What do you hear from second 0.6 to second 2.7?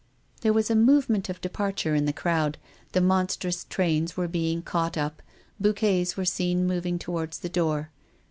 a movement of departure in the crowd.